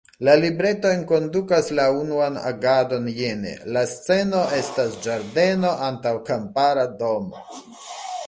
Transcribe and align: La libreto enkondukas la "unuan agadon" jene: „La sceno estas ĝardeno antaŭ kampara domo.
La 0.27 0.33
libreto 0.43 0.91
enkondukas 0.99 1.67
la 1.79 1.83
"unuan 1.97 2.39
agadon" 2.51 3.05
jene: 3.19 3.53
„La 3.75 3.83
sceno 3.91 4.39
estas 4.61 4.95
ĝardeno 5.05 5.75
antaŭ 5.89 6.15
kampara 6.31 6.87
domo. 7.03 7.47